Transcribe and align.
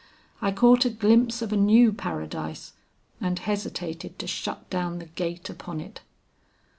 I 0.41 0.51
caught 0.51 0.83
a 0.83 0.89
glimpse 0.89 1.43
of 1.43 1.53
a 1.53 1.55
new 1.55 1.93
paradise, 1.93 2.73
and 3.19 3.37
hesitated 3.37 4.17
to 4.17 4.25
shut 4.25 4.67
down 4.71 4.97
the 4.97 5.05
gate 5.05 5.47
upon 5.47 5.79
it. 5.79 6.01